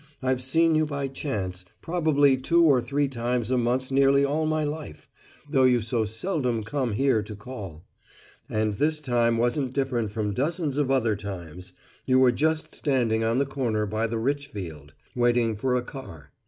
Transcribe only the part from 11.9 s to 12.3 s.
you